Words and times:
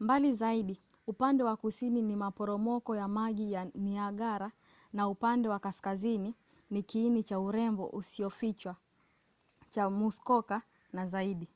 mbali 0.00 0.32
zaidi 0.32 0.80
upande 1.06 1.42
wa 1.44 1.56
kusini 1.56 2.02
ni 2.02 2.16
maporomoko 2.16 2.96
ya 2.96 3.08
maji 3.08 3.52
ya 3.52 3.64
niagara 3.64 4.52
na 4.92 5.08
upande 5.08 5.48
wa 5.48 5.58
kaskazini 5.58 6.34
ni 6.70 6.82
kiini 6.82 7.22
cha 7.22 7.40
urembo 7.40 7.86
usiyofichwa 7.86 8.76
cha 9.70 9.90
muskoka 9.90 10.62
na 10.92 11.06
zaidi 11.06 11.48